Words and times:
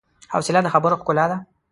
حوصله 0.33 0.59
د 0.63 0.67
خبرو 0.73 0.99
ښکلا 1.01 1.25
ده. 1.31 1.37